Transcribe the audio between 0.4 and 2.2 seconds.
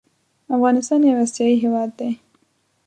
افغانستان يو اسياى هيواد دى